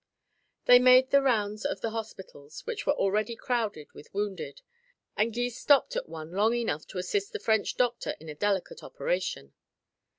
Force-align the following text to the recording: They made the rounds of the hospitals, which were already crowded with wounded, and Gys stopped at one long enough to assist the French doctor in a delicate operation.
They 0.65 0.79
made 0.79 1.11
the 1.11 1.21
rounds 1.21 1.63
of 1.63 1.81
the 1.81 1.91
hospitals, 1.91 2.65
which 2.65 2.87
were 2.87 2.93
already 2.93 3.35
crowded 3.35 3.91
with 3.93 4.11
wounded, 4.15 4.63
and 5.15 5.31
Gys 5.31 5.59
stopped 5.59 5.95
at 5.95 6.09
one 6.09 6.31
long 6.31 6.55
enough 6.55 6.87
to 6.87 6.97
assist 6.97 7.33
the 7.33 7.39
French 7.39 7.77
doctor 7.77 8.15
in 8.19 8.27
a 8.27 8.33
delicate 8.33 8.81
operation. 8.81 9.53